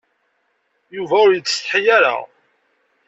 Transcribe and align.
Yuba 0.95 1.15
ur 1.25 1.31
yettsetḥi 1.33 1.81
ara. 1.97 2.15